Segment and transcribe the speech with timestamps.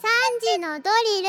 [0.00, 0.84] 時のドリ
[1.22, 1.28] ル。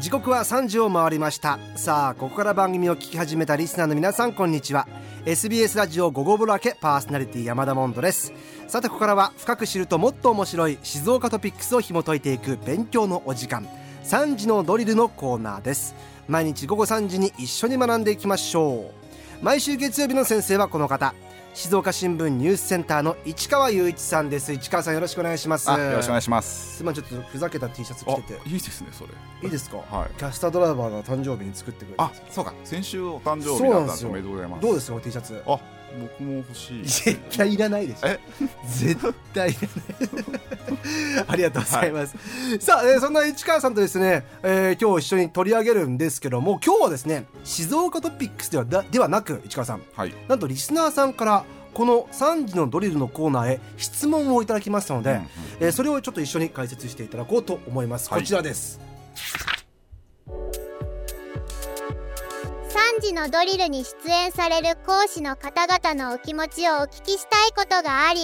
[0.00, 1.58] 時刻は3時を回りました。
[1.76, 4.88] さあここから番組を聞き始めたリスナーの皆さんこんにちは。
[5.26, 8.32] SBS ラジオ午後ブラケパーソナリティ山田モンドです。
[8.68, 13.68] さてここからは深く知るともっと面白い静岡トピックスを紐解いていく勉強のお時間。
[14.04, 15.94] 3時のドリルのコーナーです。
[16.28, 18.90] 毎日午後3時に一緒に学んでいきましょ
[19.42, 19.44] う。
[19.44, 21.14] 毎週月曜日の先生はこの方。
[21.56, 24.52] 静岡新聞ニュースセンターの市川雄一さんです。
[24.52, 25.70] 市川さんよろしくお願いします。
[25.70, 26.76] よろしくお願いします。
[26.76, 28.40] すまちょっとふざけた T シャツ着てて。
[28.46, 29.10] いいですねそれ。
[29.42, 32.52] いいですか、はい、キャスタードライバーの誕生日に作ってくれあそうか。
[32.62, 34.62] 先週お誕生日だったんでおめでとうございます。
[34.62, 35.42] どうですか T シャツ？
[35.46, 35.58] あ
[36.00, 36.82] 僕も欲しい。
[36.84, 38.08] 絶対いらないでしょ。
[38.08, 38.20] え？
[38.68, 40.46] 絶対いらない。
[41.28, 55.26] ありがとうございます、はい、さあ、えー、そんな市川さんとですね、えー、今日一緒に取り上げるんですけども今日はですね静岡トピックスではではなく市川さん、はい、なんとリスナーさんからこの3時のドリルのコーナーへ質問をいただきましたので、うんうん、
[55.60, 58.80] えー、それをちょっと一緒に解説していただこうと思います、はい、こちらです
[63.00, 68.20] 時のドリルに出演される講師の方々のお気持ちをお聞きしたいことがあり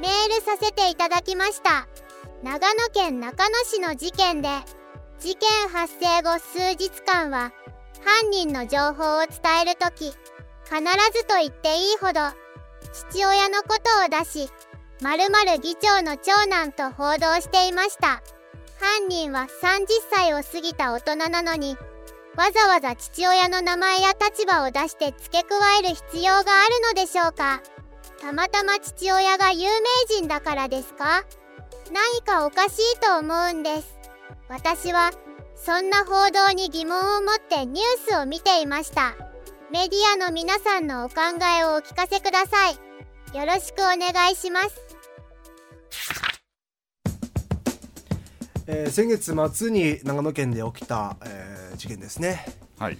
[0.00, 1.88] メールさせていただきました
[2.42, 4.48] 長野県中野市の事件で
[5.18, 7.52] 事件発生後数日間は
[8.04, 10.12] 犯人の情報を伝えるとき
[10.64, 10.82] 必
[11.14, 12.46] ずと言っていいほど
[12.96, 14.50] 父親のことを出し、
[15.02, 18.22] 〇〇議長の長男と報道していました。
[18.80, 21.76] 犯人は30歳を過ぎた大人なのに、
[22.36, 26.44] わざわざ父親の名前や立場を出して付け加える必要がある
[26.94, 27.62] のでしょうか？
[28.20, 31.24] たまたま父親が有名人だからですか？
[31.92, 33.98] 何かおかしいと思うんです。
[34.48, 35.12] 私は、
[35.54, 39.14] そんな報道に疑問を持ってニュースを見ていました。
[39.72, 41.14] メディアの皆さんのお考
[41.58, 42.74] えをお聞かせください。
[43.36, 44.76] よろしくお願いします。
[48.68, 52.44] えー、先月末に長野県で起きた、えー、事件ですね。
[52.78, 52.98] はい。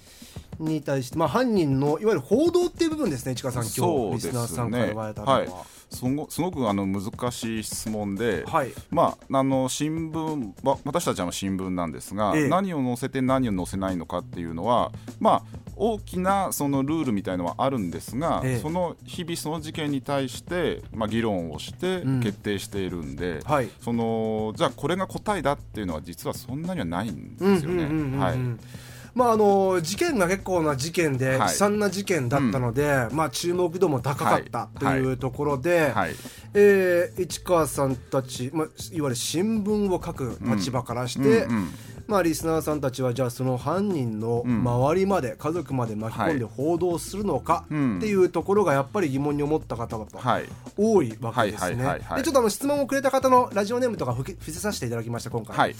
[0.59, 5.39] に対して、まあ、犯人のいわゆる報道っていう部分ですね、市川さん、今日、リスナーさんから言われたのは。
[5.39, 5.49] はい
[5.91, 28.19] すごすごくあの難しい質問で、はい、まあ、あの新聞私たちは新聞なんですが、ええ、何を載せて何を載せないのかっていうのは、まあ、大きなそのルールみたいのはあるんですが、え、その日々その事件に対して、まあ、議論をして決定しているんで、うんはい、そのじゃあこれが答えだっていうのは実はそんなにはないんですよね。
[28.19, 28.39] はい。
[29.15, 36.11] まあ、あの事件が結構な事件で、悲惨な事件だったので、うん、まあ、注目度も高かったというところで、はい、
[36.53, 41.69] えー、市川さんたち、まあ、いわゆる新聞を書く立場からして、うんうんうん
[42.09, 50.09] まあ、リスナーさんたちはじゃあその犯人の周りまで、家族まで巻き込んで報道するのかっていうところがやっぱり疑問に思った方々
[50.77, 52.01] 多いわけですね。
[52.17, 55.75] でちょっとあの質問をくれた方のラジオネームとか伏せさせていただきました今回。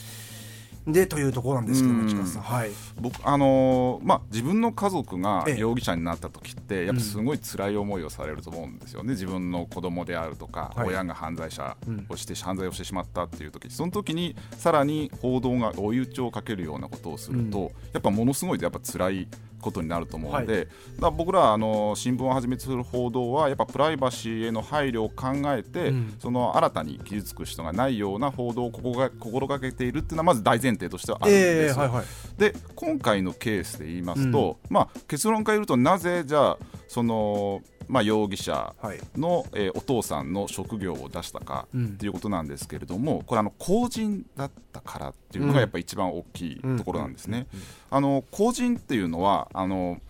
[0.87, 2.05] はいでというところなんですけども、
[2.43, 2.71] はい、
[3.01, 11.77] 僕あのー、まあ自分の家族が容疑者になった時ってやっぱすごい辛い思いをされると思うんですよね、自分の子供であるとか、はい、親が犯罪者
[12.09, 19.29] をして、犯罪をしてしまったっていう時その時にさらに報道が追い打ちをかけるようなことをすると、うん、やっぱものすごいやっぱ辛い
[19.61, 20.69] ことになると思うので、はい、
[21.01, 32.05] だ僕らあの新聞をはじめとする報道はやっぱプライバシーへの配慮を考えて、うん、その新たに傷つく人がないような報道をここが心がけているっていうのはまず大前提としてはあるんです、えーはいはい、
[32.39, 38.75] で今回のケースで言いますと、うん、まあ、結論から言うとなぜじゃあそのまあ、容疑者
[39.17, 41.67] の、はい、えー、お父さんの職業を出したか
[41.99, 47.47] ということなんですけれども、うん、これあの公人だったからっていうのがやっぱり一番大きいところなんですね。
[47.91, 50.01] あの公人っていうのはあの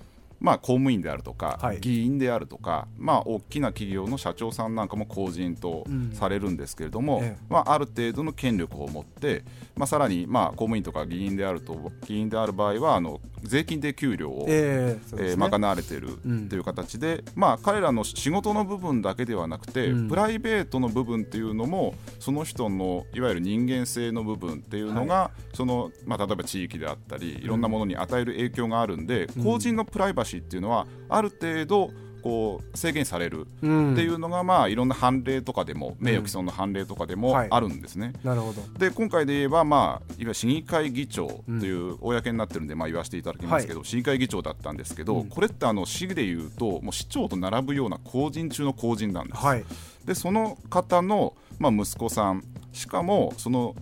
[0.40, 9.42] まあ、公務員であるとか、はい、議員であるとか、まあ、大きな企業の社長さんなんかも公人とされるんですけれども、うんええ、まあ、ある程度の権力を持って、
[9.76, 31.90] まあ、さらに、まあ、公務員とか議員であると議員である場合はあの税金で給料を、えーね、えー、賄われているという形で、うん、まあ、彼らの仕事の部分だけではなくて、うん、プライベートの部分っていうのもその人のいわゆる人間性の部分っていうのが、はい、そのまあ、例えば地域であったりいろんなものに与える影響があるんで、公人のプライバシーっていうのはある程度
[32.26, 38.14] こう制限されるっていうのが、まあいろんな判例とかでも名誉毀損の判例とかでもあるんですね。
[38.24, 38.62] なるほど。
[38.80, 50.06] で今回で言えば、まあ、いわゆる市議会議長という公になってるんで、まあ、言わせていただきますけど、市議会議長だったんですけど、これってあの市でいうともう市長と並ぶような公人中の公人なんです。
[50.06, 52.42] でその方の、まあ、息子さん
[52.72, 53.76] しかもその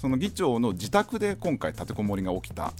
[0.00, 2.74] その議長の自宅で今回立てこもりが起きたっ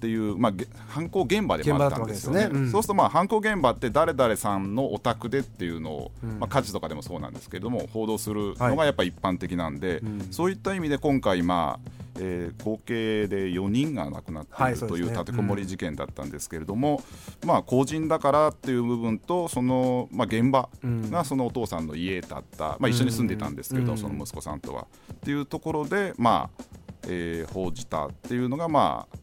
[0.00, 0.52] ていう、まあ、
[0.88, 2.50] 犯行現場でもあったんですよね、ね。
[2.52, 17.02] うん、そうするとまあ犯行現場って誰々さんのお宅でっていうのを、うん、まあ、火事とかでもそうなんですけれども報道するのがやっぱり一般的なんで、はいうん、そういった意味で今回まあえー、合計で4人が亡くなっているという立てこもり事件だったんですけれども、
[17.44, 20.68] まあ、公人だからっていう部分とその、まあ、現場
[21.10, 24.86] がそのお父さんの家だった、まあ、一緒に住んでたんですけど、その息子さんとは。
[25.12, 26.64] っていうところで、まあ
[27.06, 29.18] えー、報じたっていうのが、まあ、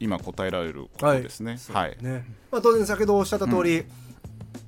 [0.00, 1.58] 今答えられることですね。
[1.72, 2.24] はい、ね。
[2.50, 3.84] まあ、当然先ほどおっしゃった通り、う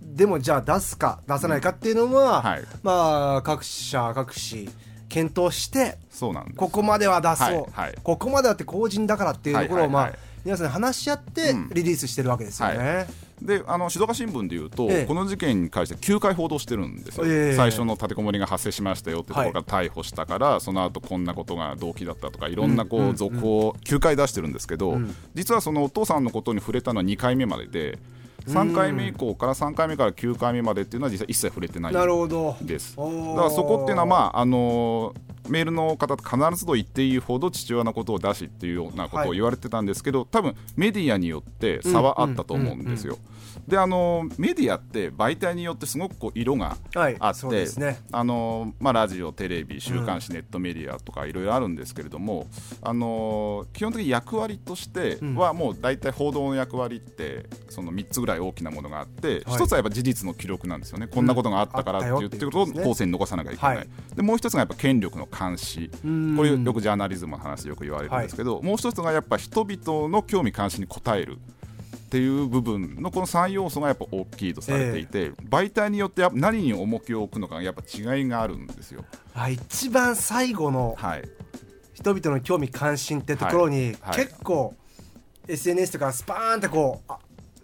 [0.07, 0.17] ん。
[0.17, 2.43] でもじゃあ出すか出さないかっていうのは、うん。
[2.43, 4.69] はい、まあ各社各紙
[5.17, 10.13] 検討してそうなんここまでは出そう、はいはい、ここまではって公人だからっていうところを、まあ、
[10.45, 12.75] 皆さん話し合ってリリースしてるわけですよね。
[12.75, 13.07] うんはい。
[13.41, 27.99] であの静岡新聞でいうと、ええ、この事件に関して9回報道してるんですよ、え、最初の立てこもりが発生しましたよってところから逮捕したから、はい、その後こんなことが動機だったとかいろんなこう続報を9回出してるんですけど、うん、実はそのお父さんのことに触れたのは2回目までで。
[28.47, 32.97] 3回目以降から3回目から9回目までっていうのは実際一切触れてないです。
[32.97, 35.15] だからそこっていうのはまああの
[35.49, 43.19] メールの方必ずと言っていいほど父親のことを出しっていうようなことを言われてたんですけど、はい、多分メディアによって差はあったと思うんですよ。
[43.69, 52.47] であのメディアって媒体によってすごくこう色があって、ね、あのまあ、ラジオテレビ週刊誌、ネットメディアとかいろいろあるんですけれども
[52.83, 65.91] あの基本的に役割としてはもう大体報道の役割ってその3つぐらい大きなものがあって、はい、1つはやっぱ事実の記録なんですよね、こんなことがあったからって言ってることを後世に残さなきゃいけない、はい、でもう1つがやっぱ権力の監視。
[66.37, 71.39] これよくジャーナリズムの話でよく言われるんですけど、はい、もう1つがやっぱ人々の興味関心に応える。
[72.07, 79.05] っていう部分のこの3要素がやっぱ大きいとされていて、えー、媒体によって何に重きを置くのかやっぱ違いがあるんですよ。
[79.35, 80.97] あ一番最後の
[81.95, 84.75] 人々の興味関心ってところに、結構
[85.49, 87.13] SNS とかスパーンってこう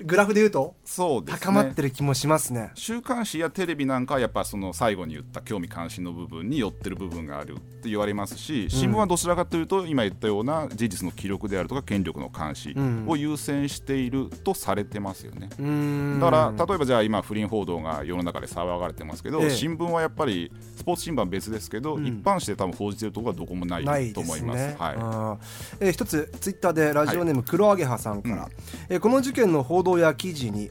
[0.05, 2.71] グラフで言うとそうです、ね、高まってる気もしますね。
[2.75, 12.75] 週刊誌やテレビなんかはやっぱその最後に言った興味関心の部分に寄ってる部分があるって言われますし新聞はどちらかというと今言ったような事実の記録であるとか権力の監視
[13.07, 24.61] を優先しているとされてますよね、うん、だから例えばじゃあ今不倫報道が世の中で騒がれてますけど、ええ、新聞はやっぱりスポーツ新聞は別ですけど、うん、一般紙で多分報じてるところはどこもないと思います。
[24.61, 25.39] すね、は
[25.81, 25.85] い。
[25.85, 28.53] えー、一つツイッターでラジオネーム黒アゲハさんから、はい、
[28.89, 30.71] えー、この事件の報道や記事に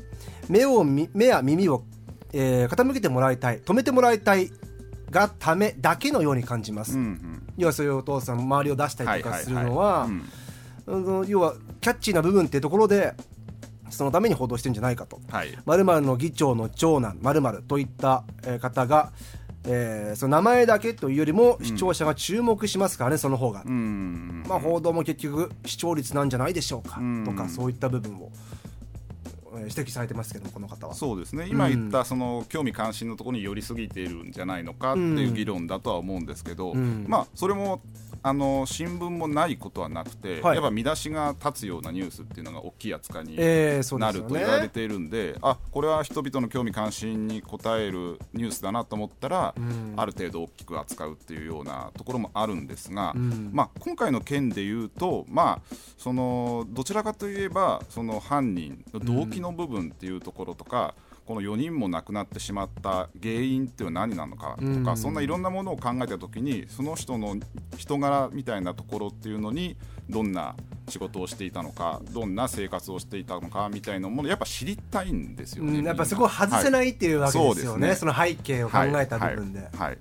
[0.49, 1.83] 目を目や耳を、
[2.33, 4.51] えー、傾けてもらいたい止めてもらいたい
[5.09, 10.07] がためだけのように感じます、うんうん、要はそういうお父さん周りを出したりとかするのは
[11.27, 13.13] 要はキャッチーな部分っていうところで
[13.89, 15.19] そのために報道してるんじゃないかと、
[15.65, 18.23] まる、の議長の長男まるといった
[18.61, 19.11] 方が、
[19.65, 28.31] えー、その名前だけというよりも視聴者が注目しますからね、うん、その方が、まあ、報道も結局視聴率なんじゃないでしょうか、とかそういった部分を
[29.59, 30.93] 指摘されてますけどこの方は。
[30.93, 31.47] そうですね。
[31.49, 37.81] 今言ったその興味関心のところに寄りすぎているんじゃないのかっていう議論だとは思うんですけど、うん、まあそれも
[38.23, 67.35] あの新聞もないことはなくて、はい、やっぱ見出しが立つようなニュースっていうのが大きい扱いになると言われているんでえーでね、あこれは人々の興味関心に応えるニュースだなと思ったら、うん、ある程度大きく扱うっていうようなところもあるんですが、うん、まあ、今回の件でいうと、まあ、そのどちらかといえばその犯人の動機の部分っていうところとか、うんこの4人も亡くなってしまった原因っていうのは何なのかとか、うん、そんないろんなものを考えた時にその人の
[67.77, 69.77] 人柄みたいなところっていうのに
[70.09, 70.55] どんな
[70.89, 79.87] 仕事をしていたのかどんな生活をしていたのかみたいなものやっぱ知りたいんですよね、うん、やっぱそこを外せないっていうわけですよねはい、その背景を考えた部分で、はい、はい。
[79.87, 79.97] はい、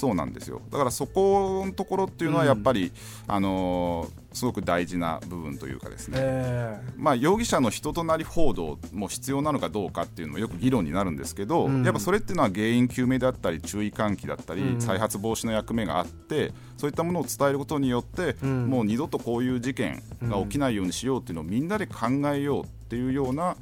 [0.00, 0.62] そうなんですよ。
[0.70, 23.56] だからそこのところっていうのはやっぱり、うん、あのーすごく大事な部分というかですね、えー、まあ、容疑者の人となり報道も必要なのかどうかっていうのもよく議論になるんですけど、うん、やっぱそれっていうのは原因究明であったり注意喚起だったり、うん、再発防止の役目があってそういったものを伝えることによって、うん、もう二度とこういう事件が起きないようにしようっていうのをみんなで考えようっていうような、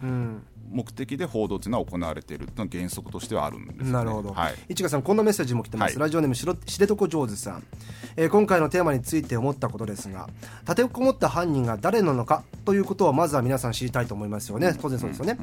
[0.70, 7.64] 目的で報道というのは行われているというのは原則としてはあるんです、ね、なるほど、はい、市川さんこんなメッセージも来てます、はい、ラジオネームしろ知床上手さん、
[8.16, 10.28] えー、今回のテーマについて思ったことですが
[10.62, 14.76] 立てこもった犯人が誰なのかということをまずは皆さん知りたいと思いますよね。
[14.80, 15.36] 当然そうですよね、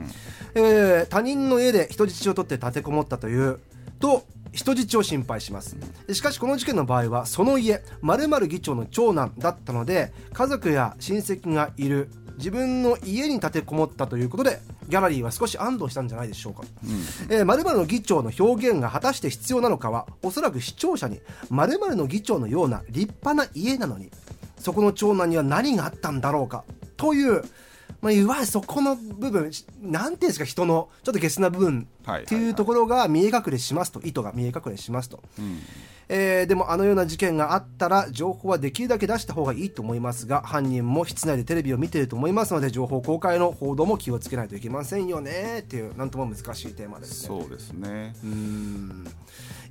[0.55, 3.59] うんうん、えー、他人の家で人質を取って立てこもったという
[3.99, 4.23] と
[4.55, 5.75] 人質を心配します。
[6.13, 17.33] しかしこの事件の場合はその家〇〇議長の長男だったので家族や親戚がいる自分の家に立てこもったということでギャラリーは少し安堵したんじゃないでしょうか、うん。
[17.33, 24.11] えー、〇〇の議長の表現が果たして必要なのかはおそらく視聴者に〇〇の議長のような立派な家なのに
[24.57, 26.63] そこの長男には何があったんだろうか
[26.97, 27.43] という
[28.01, 29.51] まあ、いわゆるそこの部分
[29.81, 34.01] なんていうんですか人のちょっとゲスな部分っていうところが見え隠れしますと。
[34.03, 35.59] 意図が見え隠れしますと、うん、
[36.09, 47.27] えー、でもあのような事件があったら情報はできるだけ出した方がいいと思いますが犯人も室内でテレビを見ていると思いますので情報公開の報道も気をつけないといけませんよねっていうなんとも難しいテーマですね。
[47.27, 49.07] そうですねうん。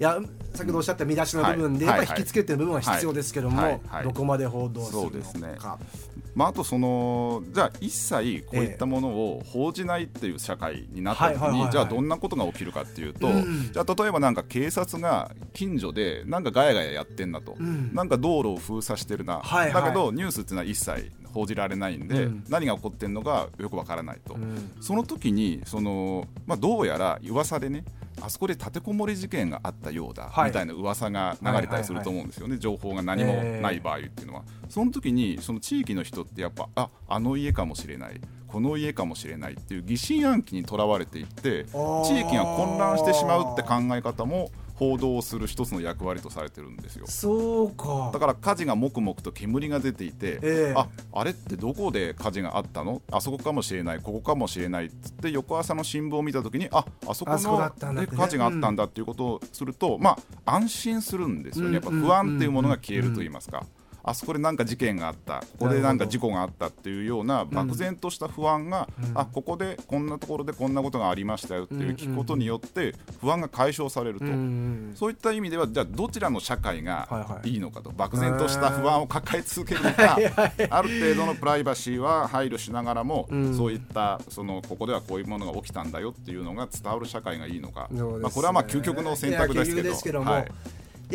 [0.00, 0.19] いや
[0.55, 5.11] 先ほどおっしゃった見出しの部分で、やっぱり引きつけてる部分は必要ですけども、どこまで報道するのか。
[5.11, 5.57] そうですね。
[6.35, 24.37] まあ、あとそのじゃあ一切こういったものを報じないっていう社会になった時にじゃあどんなことが起きるかっていうと、うん、じゃあ例えばなんか警察が近所でなんかガヤガヤやってんなと、うん、なんか道路を封鎖してるな、はいはい、だけどニュースっていうのは一切報じられないんで、うん、何が起こってるのかよくわからないと、
[24.81, 27.85] その時にその、まあ、どうやら噂でね
[28.23, 38.21] あそこで立てこもり事件があったようだ、はい、みたいな噂が流れたりすると思うんですよね、情報が何もない場合っていうのは、えー、その時にその地域の人ってやっぱああの家かもしれない
[38.54, 47.06] この家かもしれないっていう疑心暗鬼にとらわれていって地域が混乱してしまうって考え方も報道をする一つの役割とされてるんですよ。
[47.08, 48.11] そうか。
[48.12, 53.02] だから火事がもくもくと煙が出ていて、えー、ああれってどこで火事があったの？
[53.11, 61.75] あそこかもしれないここかもしれないっつって翌朝の新聞を見た時にああそこので火事があったんだっていうことをすると、うん、まあ安心するんですよね。
[61.75, 63.58] やっぱ不安っていうものが消えると言いますか。
[63.58, 63.68] うんうん
[64.04, 65.40] あそこで何か事件があった。
[65.58, 77.64] ここで何か事故があったっていうような漠然とした不安が、うん、あここでこんなところでこんなことがありましたよっていう聞くことによって不安が解消されると、うん、そういった意味ではじゃあどちらの社会がいい。
[77.64, 80.18] のかと、はいはい、漠然とした不安を抱え続けるのか
[80.70, 90.23] ある程度のプライバシーは配慮しながらも、うん、そういったそのここではこういうものが起きたんだよっていうのが伝わる社会がいいのか、ね、まあ、これはまあ究極の選択ですけど。
[90.23, 90.49] はい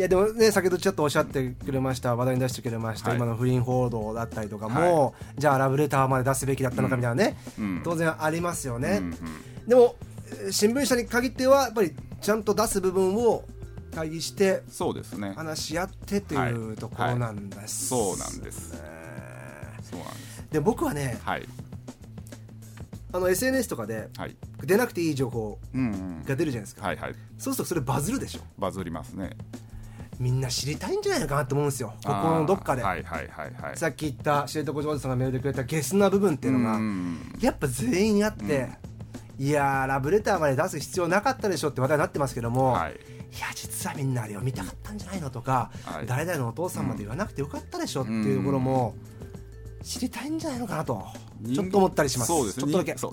[0.00, 9.18] いやでもね先ほどちょっとおっしゃってくれました話題に出してくれました、はい、今の不倫報道だったりとかも、はい、じゃあラブレターまで出すべきだったのかみたいなね、うん、当然ありますよね、うんうん、
[9.68, 9.94] でも
[10.50, 11.92] 新聞社に限ってはやっぱり
[12.22, 13.44] ちゃんと出す部分を
[13.94, 15.34] 会議してそうですね。
[15.36, 18.70] 話し合ってというところなんです、そうなんです。
[18.70, 20.44] そうなんです。
[20.50, 21.46] で僕はね、はい、
[23.12, 24.08] あの SNS とかで、
[24.64, 25.58] 出なくていい情報
[26.24, 28.40] が出るじゃないですか、はいはい、そうするとそれバズるでしょ。
[28.58, 29.36] バズりますね
[30.20, 31.94] みんな知りたいんじゃないのかなと思うんですよ。
[32.04, 36.78] ここのどっかで、はいはいはいはい、さっき言った知床上手さんがメールでくれたゲスな部分っていうのが
[37.40, 38.68] やっぱ全員あって、
[39.38, 42.94] いやラブレターまで出す必要なかったでしょって話題になってますけども、はい、い
[43.40, 48.94] や実はみんなあれを見たかったんじゃないのとか、はい、誰々のお父さんまで言わなくてよかったでしょっていうところも、
[49.82, 51.02] 知りたいんじゃないのかなと
[51.54, 52.28] ちょっと思ったりします。
[52.28, 52.66] そうですね。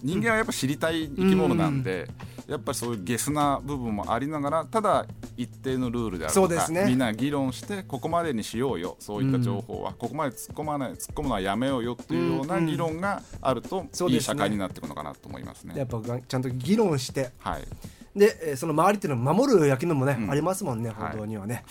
[0.03, 2.09] 人間はやっぱ知りたい生き物なんで、
[2.47, 15.73] やっぱりそういうゲスな部分もありながらただ一定のルールであるとか、ね、みんな議論してここまでにしようよそういった情報は、うん、ここまで突っ込まない突っ込むのはやめようよっていうような議論があると、うん、いい社会になっていくのかなと思いますね。
[15.77, 17.63] やっぱちゃんと議論して、はい、
[18.17, 21.65] でその周りっていうのを守る役目もね、うん、ありますもんね本当にはね。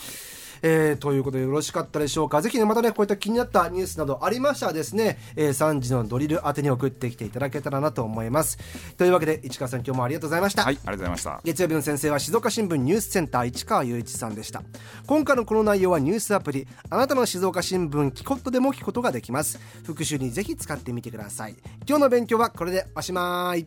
[0.62, 2.42] はいえー、ということでよろしかったでしょうか。
[2.42, 8.58] ぜひねまたねこういった気になったニュースなどありましたらですね、えー、3時のドリル宛てに送ってきていただけたらなと思います。
[8.96, 10.62] というわけで市川さん今日もありがとうございました。
[10.62, 11.40] はいありがとうございました。
[11.44, 14.62] 月曜日の先生は静岡新聞ニュースセンター市川雄一さんでした。
[15.06, 19.58] 今回のこの内容はニュースアプリあなたの静岡新聞キコットでも聞くことができます。
[19.84, 21.56] 復習にぜひ使ってみてください。
[21.86, 23.66] 今日の勉強はこれでおしまい